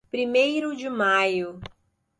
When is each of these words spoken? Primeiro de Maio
Primeiro 0.11 0.75
de 0.75 0.89
Maio 0.89 1.59